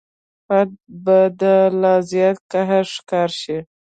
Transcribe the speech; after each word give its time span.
فرد 0.47 0.71
به 1.03 1.17
د 1.39 1.41
لا 1.81 1.95
زیات 2.09 2.37
قهر 2.51 2.83
ښکار 2.95 3.29
شي. 3.41 3.57